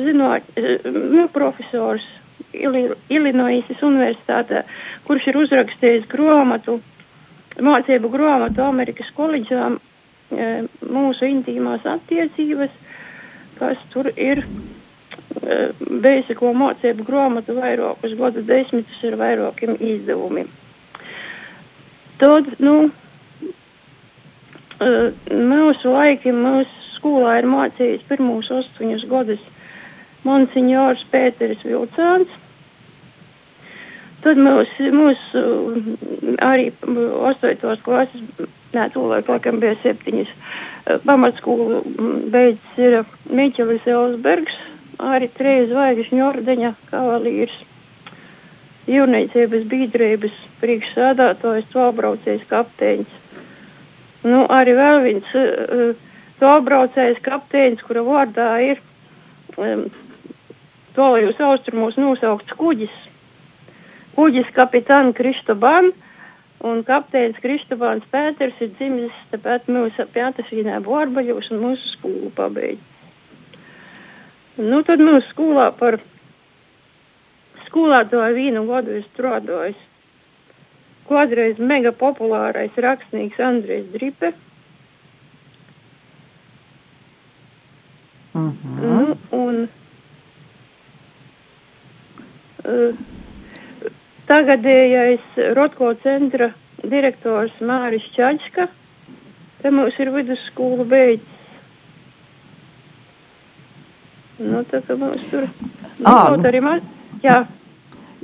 zinot, 0.05 0.53
uh, 0.55 0.91
nu, 0.93 1.27
profesors 1.35 2.05
Ili- 2.05 2.24
Ilinoisas 2.55 3.83
universitātē, 3.83 4.65
kurš 5.09 5.29
ir 5.31 5.39
uzrakstījis 5.43 6.09
grāmatu, 6.11 6.79
mācību 7.63 8.11
grāmatu 8.13 8.65
Amerikas 8.65 9.11
koledžām 9.17 9.79
e, 9.79 10.49
mūsu 10.83 11.29
intīmās 11.29 11.87
attiecības, 11.87 12.73
kas 13.59 13.81
tur 13.93 14.11
ir 14.15 14.43
e, 14.43 14.47
bijusi 15.81 16.37
ko 16.39 16.53
mācību 16.57 17.07
grāmatu 17.07 17.59
vairākus 17.59 18.17
gadu 18.19 18.45
desmitus 18.47 19.05
ar 19.11 19.19
vairākiem 19.21 19.77
izdevumiem. 19.79 20.51
Tad, 22.23 22.55
nu, 22.63 22.77
e, 24.79 24.95
mūsu 25.31 25.95
laiki, 25.95 26.35
mūsu 26.35 26.83
skolā 26.99 27.39
ir 27.43 27.51
mācījis 27.51 28.07
pirmos 28.09 28.49
astoņus 28.49 29.05
gadus 29.11 29.43
Monsignors 30.25 31.03
Pēteris 31.13 31.61
Vilcāns. 31.67 32.31
Tad 34.25 34.39
mūs, 34.41 34.71
mūs 34.97 35.25
uh, 35.37 35.75
arī 36.47 36.71
8. 36.81 37.59
klases, 37.85 38.47
nē, 38.73 38.87
tūlēk 38.95 39.29
laikam 39.29 39.59
bija 39.61 39.75
septiņas, 39.83 40.31
uh, 40.33 40.97
pamatskolu 41.05 41.83
mm, 41.83 42.15
beidzis 42.33 42.79
ir 42.81 42.97
Miķelis 43.29 43.85
Elsbergs, 43.93 44.57
arī 45.13 45.29
trīs 45.37 45.69
zvaigžņu 45.73 46.25
ordeņa 46.25 46.73
kavalīrs, 46.89 47.59
jūrniecības 48.89 49.69
biedrības 49.69 50.41
priekšsādātājs, 50.63 51.69
tobraucējs 51.73 52.49
kapteiņs. 52.49 53.21
Nu, 54.25 54.47
arī 54.49 54.73
vēl 54.81 55.05
viens 55.05 55.37
uh, 55.37 55.93
tobraucējs 56.41 57.21
kapteiņs, 57.25 57.85
kura 57.85 58.09
vārdā 58.09 58.51
ir 58.73 58.81
um, 59.61 59.85
tolajos 60.97 61.41
austrumos 61.45 62.01
nosaukts 62.01 62.57
kuģis. 62.59 63.03
Kuģis 64.15 64.51
kapitāna 64.55 65.15
Kristoban 65.17 65.91
un 66.65 66.83
kapteinis 66.87 67.41
Kristobāns 67.43 68.05
Pēters 68.13 68.61
ir 68.65 68.73
dzimis 68.79 69.15
tāpēc 69.33 69.67
mūsu 69.69 70.07
pētasvīnē 70.15 70.81
Borbaļos 70.87 71.51
un 71.53 71.65
mūsu 71.65 71.95
skolu 71.97 72.31
pabeidz. 72.37 72.93
Nu, 74.63 74.85
tad 74.87 75.03
mūsu 75.03 75.27
skolā 75.33 75.73
par 75.75 75.99
skolā 77.67 78.05
to 78.11 78.23
vīnu 78.37 78.63
gadu 78.69 79.01
ir 79.01 79.07
strādājis 79.11 79.81
kādreiz 81.09 81.59
mega 81.59 81.93
populārais 81.93 82.77
rakstnieks 82.81 83.41
Andrejs 83.41 83.91
Dripe. 83.93 84.33
Mhm. 88.35 88.79
Nu, 88.81 89.17
un 89.31 89.69
uh, 92.65 93.14
tagadējais 94.31 95.39
Rotko 95.57 95.93
centra 96.03 96.53
direktors 96.85 97.55
Māris 97.65 98.05
Čaļska, 98.17 98.69
te 99.63 99.73
mums 99.73 99.99
ir 100.01 100.13
vidusskolu 100.15 100.85
beidzis. 100.89 101.31
Nu, 104.39 104.65
tā 104.67 104.81
kā 104.83 104.97
mums 104.99 105.29
tur, 105.31 105.47
nu, 105.47 106.05
kaut 106.05 106.41
nu. 106.41 106.49
arī 106.51 106.61
man, 106.65 106.81
jā, 107.23 107.45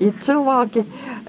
Ir 0.01 0.15
cilvēki, 0.17 0.83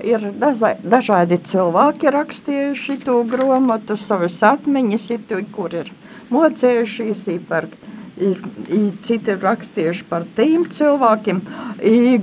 ir 0.07 0.21
daza- 0.39 0.77
dažādi 0.79 1.35
cilvēki 1.43 2.11
rakstījuši 2.15 3.03
to 3.03 3.17
grāmatu, 3.27 3.97
savas 3.99 4.37
atmiņas, 4.47 5.09
ir 5.11 5.25
tie, 5.27 5.41
kur 5.51 5.75
ir 5.75 5.91
mocējušies, 6.31 7.27
ir 7.33 7.41
par, 7.49 7.67
ir, 8.15 8.37
ir 8.71 8.93
citi 9.03 9.35
rakstījuši 9.35 10.07
par 10.07 10.23
tiem 10.37 10.63
cilvēkiem. 10.71 11.41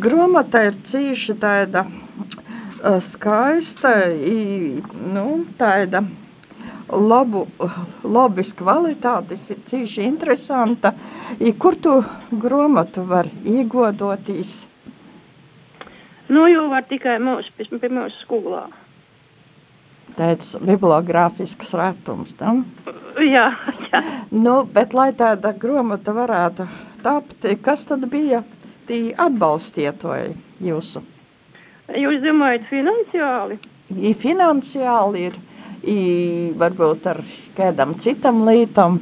Grāmata 0.00 0.64
ir 0.70 0.80
cīši 0.88 1.36
tāda 1.36 1.84
eh, 1.84 2.07
skaista, 3.02 3.92
i, 4.12 4.80
nu, 5.12 5.26
tāda 5.58 6.02
labu, 6.88 7.46
labas 8.04 8.52
kvalitātes, 8.56 9.48
cīši 9.68 10.04
interesanta. 10.06 10.92
I 11.40 11.52
kur 11.52 11.76
tu 11.76 12.00
gromatu 12.30 13.04
var 13.08 13.28
iegodotīs? 13.44 14.66
Nu, 16.28 16.44
jau 16.50 16.68
var 16.68 16.84
tikai 16.88 17.16
mūsu, 17.24 17.52
pie, 17.56 17.88
mūsu 17.88 18.24
skolā. 18.24 18.66
Tāds 20.18 20.56
bibliogrāfisks 20.58 21.70
retums, 21.78 22.34
tam? 22.36 22.64
Jā, 23.22 23.52
jā. 23.92 24.02
Nu, 24.32 24.62
bet 24.66 24.96
lai 24.96 25.12
tāda 25.16 25.52
gromata 25.56 26.14
varētu 26.16 26.66
tapt, 27.04 27.46
kas 27.62 27.86
tad 27.88 28.08
bija 28.10 28.42
tī 28.88 29.08
atbalstietoji 29.14 30.34
jūsu? 30.64 31.04
Jūs 31.98 32.22
domājat 32.22 32.66
finansiāli? 32.70 33.58
I 33.98 34.12
finansiāli 34.14 35.22
ir, 35.30 35.38
i 35.88 36.00
varbūt 36.58 37.08
ar 37.10 37.22
kādam 37.56 37.96
citam 37.98 38.44
lītam. 38.46 39.00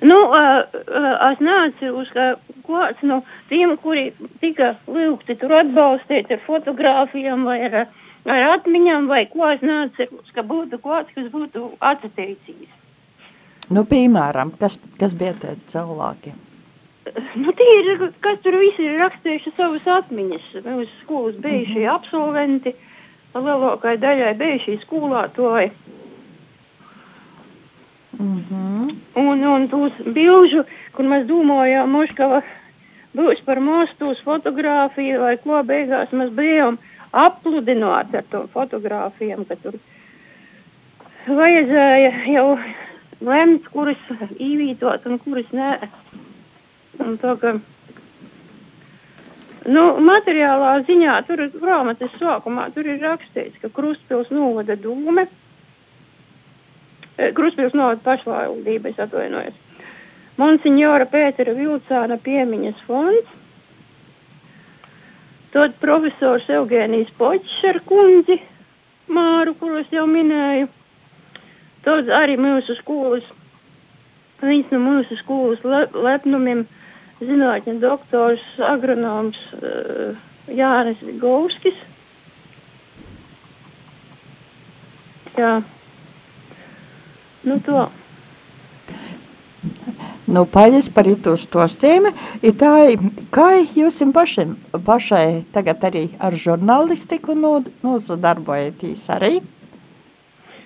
Nu, 0.00 0.16
uh, 0.30 0.62
uh, 0.62 1.14
es 1.32 1.40
neatceros, 1.42 2.10
ka 2.14 2.28
kāds 2.68 3.02
no 3.02 3.20
tiem, 3.50 3.74
kuri 3.82 4.12
tika 4.42 4.76
lūgti 4.86 5.34
tur 5.40 5.56
atbalstīt 5.58 6.30
ar 6.30 6.42
fotogrāfijām 6.46 7.44
vai 7.48 7.58
ar, 7.66 7.78
ar 8.30 8.44
atmiņām, 8.54 9.08
vai 9.10 9.24
ko 9.32 9.48
es 9.50 9.64
neatceros, 9.66 10.34
ka 10.36 10.46
būtu 10.46 10.78
kāds, 10.84 11.10
kas 11.16 11.32
būtu 11.34 11.72
atsateicījis. 11.92 12.76
Nu, 13.74 13.82
piemēram, 13.84 14.54
kas, 14.60 14.78
kas 15.00 15.12
bija 15.18 15.34
tie 15.42 15.58
cilvēki? 15.68 16.47
Nu, 17.42 17.52
tie 17.52 17.68
ir, 17.80 17.88
kas 18.24 18.40
tur 18.44 18.58
visi 18.60 18.86
ir 18.88 18.98
rakstījuši 19.02 19.54
savas 19.56 19.86
atmiņas. 19.98 20.48
Mūsu 20.64 21.02
skolas 21.02 21.36
bijušie 21.36 21.80
mm 21.80 21.86
-hmm. 21.86 21.94
absolventi, 21.94 22.74
lielākai 23.34 23.96
daļai 24.02 24.34
bijušie 24.38 24.78
skolātoji. 24.84 25.70
Mm 28.18 28.44
-hmm. 28.50 28.94
Un, 29.14 29.44
un 29.44 29.68
tos 29.68 29.92
bilžu, 30.04 30.64
kur 30.92 31.04
mēs 31.04 31.26
domājām, 31.26 31.86
Moškava 31.86 32.42
būs 33.14 33.44
par 33.44 33.60
mostu 33.60 34.10
uz 34.10 34.20
fotogrāfiju 34.24 35.20
vai 35.20 35.36
ko 35.36 35.62
beigās 35.62 36.12
mēs 36.12 36.30
bijām 36.30 36.78
apludināti 37.12 38.16
ar 38.16 38.24
to 38.30 38.46
fotogrāfijām, 38.52 39.44
ka 39.48 39.56
tur 39.56 39.78
vajadzēja 41.26 42.12
jau 42.34 42.58
lemt, 43.20 43.68
kuras 43.72 44.02
īvītot 44.38 45.06
un 45.06 45.18
kuras 45.18 45.48
nē. 45.52 45.72
Tā, 46.98 47.34
ka, 47.38 47.52
nu, 49.70 49.84
materiālā 50.02 50.72
ziņā 50.88 51.14
tur 51.28 51.44
ir 51.44 51.52
grāmatas 51.54 52.14
sākumā, 52.18 52.68
ir 52.74 52.98
rakstīts, 53.02 53.60
ka 53.62 53.70
Krustpils 53.74 54.32
novada 54.34 54.74
dūme, 54.74 55.28
Krustpils 57.38 57.74
novada 57.78 58.02
pašvaldība, 58.04 58.90
es 58.90 59.02
atvainojos. 59.02 59.56
Monsignora 60.38 61.06
Pētera 61.10 61.54
Vilcāna 61.54 62.18
piemiņas 62.22 62.82
fonds, 62.86 63.30
tad 65.54 65.74
profesors 65.82 66.46
Eugēnijas 66.58 67.10
Počs 67.18 67.56
ar 67.66 67.80
kundzi 67.88 68.38
Māru, 69.08 69.54
kuros 69.58 69.88
jau 69.90 70.04
minēju, 70.06 70.68
tad 71.86 72.10
arī 72.12 72.36
mūsu 72.38 72.76
skolas, 72.82 73.24
viens 74.42 74.68
no 74.74 74.82
mūsu 74.82 75.16
skolas 75.22 75.62
le, 75.64 75.86
lepnumiem 76.06 76.66
zinātņu 77.22 77.78
doktors, 77.82 78.44
agronoms 78.62 79.38
uh, 79.58 80.18
Jānis 80.48 81.00
Vigovskis. 81.04 81.78
Jā. 85.38 85.58
Nu 87.46 87.58
to. 87.62 87.86
Nu, 90.28 90.44
paldies 90.44 90.90
par 90.92 91.08
itu 91.08 91.34
stostiem. 91.40 92.10
I 92.42 92.50
tā, 92.52 92.72
kā 93.34 93.48
jūs 93.64 94.02
pašiem, 94.14 94.56
pašai 94.84 95.42
tagad 95.54 95.84
arī 95.88 96.04
ar 96.20 96.36
žurnālistiku 96.36 97.34
nozadarbojaties 97.38 99.06
arī? 99.14 99.38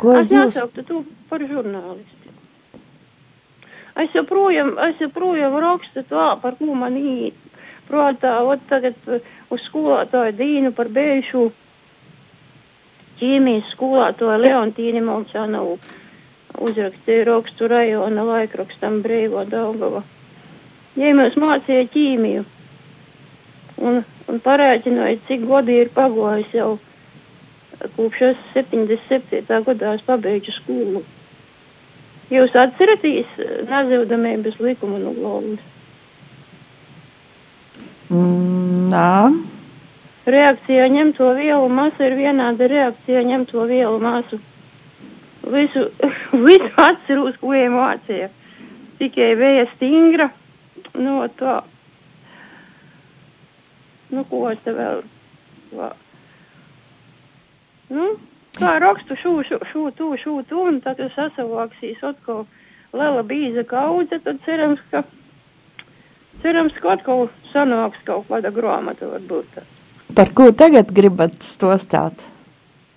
Ko 0.03 0.17
es 0.19 0.33
jūs... 0.33 0.57
nesauktu 0.57 0.83
tu 0.89 1.05
par 1.31 1.45
žurnālistu. 1.47 2.22
Es 4.01 4.15
joprojām, 4.17 4.77
es 4.89 5.01
joprojām 5.03 5.57
rakstu 5.61 6.05
tā, 6.09 6.29
par 6.41 6.57
ko 6.57 6.77
man 6.79 6.97
īt. 6.97 7.37
Protā, 7.89 8.39
ot 8.49 8.63
tagad 8.71 8.97
uh, 9.11 9.21
uz 9.53 9.61
skolotāju 9.69 10.33
Dīnu 10.39 10.71
par 10.77 10.89
bēšu 10.89 11.51
ķīmijas 13.21 13.75
skolātoju 13.75 14.39
Leontīni 14.43 15.03
Molcānovu 15.05 15.77
uzrakstīja 16.63 17.27
rakstu 17.29 17.69
rajona 17.71 18.25
laikrakstam 18.29 19.01
Brīvo 19.05 19.45
Daugava. 19.49 20.03
Ja 20.97 21.13
mēs 21.17 21.37
mācīja 21.41 21.87
ķīmiju 21.93 22.45
un, 23.83 24.03
un 24.29 24.41
parēķināja, 24.45 25.21
cik 25.29 25.47
godi 25.49 25.79
ir 25.83 25.93
pagojis 25.95 26.53
jau 26.57 26.75
kopš 27.97 28.23
es 28.29 28.43
77. 28.55 29.65
gadā 29.67 29.97
es 29.97 30.05
pabeidzu 30.07 30.55
skolu. 30.61 31.03
Jūs 32.33 32.55
atceraties 32.57 33.39
eh, 33.43 33.55
nazivdamības 33.69 34.61
likumu 34.65 35.01
no 35.03 35.13
Globas? 35.17 35.71
Mm, 38.13 38.89
nā. 38.93 39.11
Reakcija 40.33 40.87
ņemto 40.93 41.33
vielu 41.37 41.69
masa 41.73 42.07
ir 42.07 42.17
vienāda 42.17 42.69
reakcija 42.71 43.25
ņemto 43.27 43.67
vielu 43.69 43.99
masu. 44.01 44.39
Visu, 45.53 45.89
visu 46.47 46.73
atceros, 46.87 47.37
ko 47.43 47.53
emocija. 47.59 48.31
Tikai 49.01 49.33
vēja 49.37 49.67
stingra, 49.75 50.31
no 50.95 51.19
nu, 51.19 51.29
tā. 51.41 51.61
Nu, 54.13 54.25
ko 54.29 54.45
es 54.53 54.61
te 54.63 54.73
vēl. 54.77 55.01
Nu, 57.93 58.13
kā 58.59 58.77
rakstu 58.83 59.17
šo, 59.21 59.39
šo, 59.49 59.59
šo, 59.73 59.87
tu, 59.97 60.13
šo, 60.21 60.37
tu, 60.49 60.61
un 60.69 60.81
tad 60.85 61.01
sasavāksīs 61.17 62.03
atkal 62.05 62.45
liela 62.93 63.25
bīza 63.25 63.65
kaudze, 63.69 64.19
tad 64.25 64.41
cerams, 64.47 64.83
ka, 64.91 65.05
cerams, 66.43 66.77
ka 66.83 66.97
atkal 66.97 67.29
sanāks 67.53 68.03
kaut 68.09 68.29
kāda 68.29 68.53
grāmata 68.53 69.09
varbūt. 69.09 69.63
Par 70.13 70.33
ko 70.37 70.51
tagad 70.53 70.93
gribat 70.93 71.41
stostāt? 71.47 72.27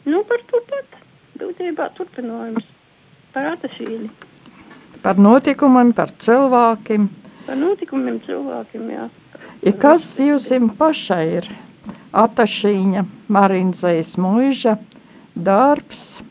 Nu, 0.06 0.22
par 0.28 0.42
to 0.50 0.60
pat. 0.70 0.98
Būtībā 1.40 1.90
turpinājums. 1.96 2.66
Par 3.36 3.54
atašīni. 3.56 4.10
Par 5.04 5.20
notikumiem, 5.20 5.92
par 5.96 6.12
cilvēkiem. 6.12 7.08
Par 7.46 7.58
notikumiem 7.60 8.20
cilvēkiem, 8.26 8.90
jā. 8.94 9.08
Ja 9.66 9.74
kas 9.80 10.08
jūs 10.20 10.50
pašai 10.80 11.24
ir? 11.40 11.50
Atašīņa, 12.16 13.04
Marinzais 13.28 14.16
muiža, 14.22 14.78
darbs, 15.36 16.24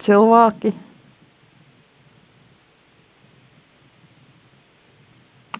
cilvēki. 0.00 0.72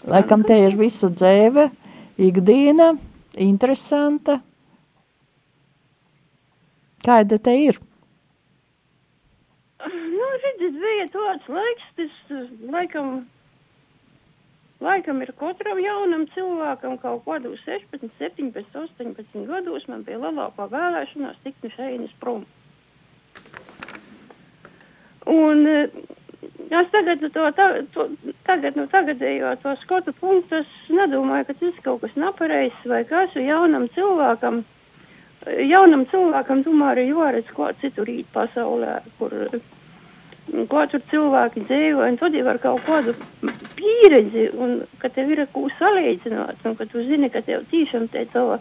Laikam 0.04 0.44
te 0.44 0.56
ir 0.60 0.76
visa 0.76 1.08
dzēve, 1.08 1.70
ikdiena, 2.20 2.90
interesanta. 3.40 4.40
Kāda 7.04 7.38
te 7.40 7.54
ir? 7.60 7.78
Nu, 9.84 10.28
redziet, 10.44 10.76
bija 10.80 11.06
tāds 11.12 11.48
laiks, 11.52 11.88
tas 11.96 12.44
laikam 12.72 13.16
Laikam 14.84 15.22
ir 15.24 15.30
katram 15.40 15.78
jaunam 15.80 16.26
cilvēkam 16.34 16.98
kaut 17.00 17.22
kādos 17.24 17.60
16, 17.64 18.10
17, 18.20 18.74
18 18.80 19.46
gados 19.48 19.86
man 19.88 20.02
bija 20.04 20.18
lielākā 20.20 20.66
vēlēšanās 20.72 21.38
tikt 21.44 21.64
no 21.64 21.70
šeit 21.72 22.18
prom. 22.20 22.42
Un 25.32 25.64
eh, 25.70 25.94
es 26.68 26.90
tagad 26.92 27.24
to, 27.24 27.46
tā, 27.56 27.68
to, 27.94 28.08
tagad, 28.44 28.76
no 28.76 28.84
tagadējo 28.92 29.54
to 29.62 29.72
skatu 29.86 30.12
punktu 30.20 30.60
es 30.60 30.74
nedomāju, 30.92 31.48
ka 31.48 31.56
tas 31.62 31.78
kaut 31.86 32.02
kas 32.04 32.18
nepareizs 32.20 32.84
vai 32.90 33.04
kas 33.08 33.32
jaunam 33.40 33.88
cilvēkam. 33.96 34.60
Jaunam 35.64 36.04
cilvēkam 36.12 36.60
tomēr 36.66 37.00
ir 37.00 37.14
jāredz, 37.14 37.48
ko 37.56 37.70
citur 37.80 38.08
rīt 38.08 38.28
pasaulē, 38.36 38.98
kur 39.16 39.32
ko 40.68 40.84
tur 40.92 41.02
cilvēki 41.10 41.64
dzīvo, 41.68 42.04
un 42.04 42.20
tad 42.20 42.36
jau 42.36 42.44
ar 42.52 42.60
kaut 42.60 42.84
kādu 42.84 43.14
pieredzi, 43.84 44.48
un 44.58 44.82
ka 45.02 45.10
tev 45.12 45.30
ir 45.34 45.44
ko 45.52 45.68
salīdzināt, 45.78 46.64
un 46.64 46.76
ka 46.78 46.86
tu 46.90 47.04
zini, 47.06 47.30
ka 47.32 47.42
tev 47.46 47.64
tīšām 47.72 48.08
te 48.12 48.24
tava 48.32 48.58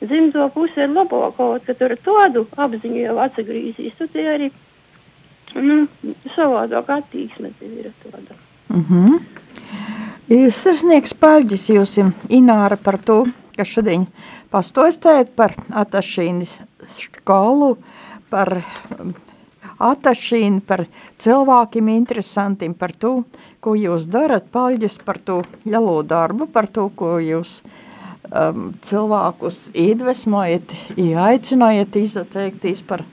dzimto 0.00 0.46
puse 0.54 0.86
ir 0.86 0.92
labāka, 0.94 1.52
ka 1.66 1.76
tur 1.78 1.94
tādu 2.04 2.46
apziņu 2.56 3.02
jau 3.04 3.16
atsagrīzīs, 3.26 3.96
tad 3.98 4.12
te 4.14 4.26
arī, 4.34 4.50
nu, 5.58 5.82
savādāk 6.36 6.94
attīksme 7.00 7.52
tev 7.58 7.76
ir 7.82 7.92
tāda. 8.04 8.38
Mm 8.70 9.20
Sirsnieks 10.30 11.10
paldies 11.18 11.64
jums, 11.72 11.96
Ināra, 12.30 12.76
par 12.78 13.00
to, 13.02 13.24
ka 13.56 13.64
šodien 13.66 14.04
pastostēt 14.52 15.32
par 15.34 15.56
atašīnas 15.74 16.52
skolu, 16.86 17.72
par 18.30 18.60
atašīnu, 19.80 20.60
par 20.66 20.84
cilvēkiem 21.20 21.88
interesantiem, 21.92 22.74
par 22.76 22.92
to, 22.92 23.12
ko 23.64 23.74
jūs 23.78 24.06
darat, 24.10 24.50
paldies 24.52 24.98
par 25.04 25.18
to 25.18 25.40
lielo 25.64 26.00
darbu, 26.06 26.48
par 26.52 26.68
to, 26.68 26.88
ko 26.96 27.16
jūs 27.22 27.60
um, 28.30 28.70
cilvēkus 28.84 29.70
iedvesmojat, 29.74 30.76
aicinājat 31.24 32.00
izteikties 32.02 32.84
par, 32.86 33.04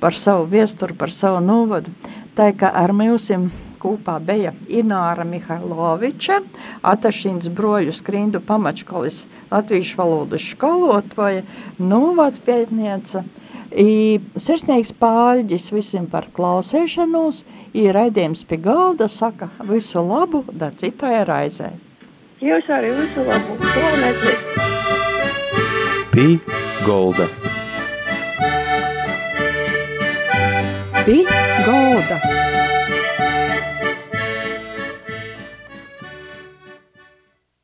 par 0.00 0.16
savu 0.18 0.48
viesturu, 0.54 0.96
par 0.98 1.12
savu 1.14 1.42
novadu. 1.44 1.94
Tā 2.34 2.50
kā 2.58 2.70
ar 2.74 2.90
mūsim 2.96 3.50
kopā 3.84 4.16
bija 4.24 4.54
Ināra 4.72 5.28
Mihailoviča, 5.28 6.40
Atašīns 6.82 7.52
broļu 7.52 7.94
skrindu 7.94 8.40
pamačkolis 8.40 9.26
latviešu 9.52 10.00
valodas 10.00 10.48
školotvoja, 10.54 11.44
novads 11.78 12.40
pētnieca, 12.42 13.22
I 13.74 14.20
sirsnīgs 14.38 14.92
pāļģis 15.02 15.64
visiem 15.74 16.04
par 16.10 16.28
klausēšanos, 16.36 17.40
ir 17.74 17.96
raidījums 17.96 18.44
pie 18.46 18.60
galda, 18.62 19.08
saka 19.10 19.48
visu 19.66 19.98
labu, 20.04 20.44
da 20.52 20.70
citai 20.70 21.24
raizē. 21.26 21.72
Jūs 22.44 22.70
arī 22.70 22.92
visu 22.94 23.24
labu, 23.26 23.58
klaunēties. 23.64 24.40
Pī 26.14 26.28
golda. 26.86 27.26
Pī 31.02 31.18
golda. 31.66 32.20